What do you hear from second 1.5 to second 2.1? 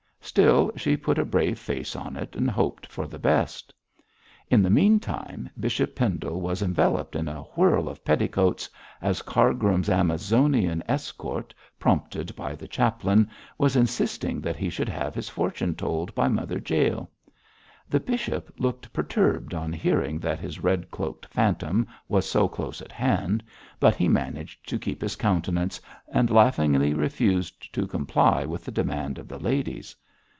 face